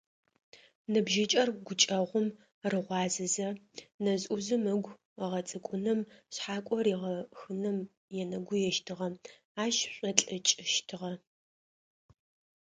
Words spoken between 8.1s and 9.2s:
енэгуещтыгъэ,